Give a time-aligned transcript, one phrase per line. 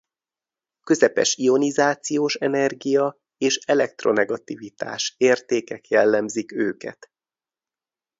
[0.83, 7.11] Közepes ionizációs energia és elektronegativitás értékek jellemzik őket.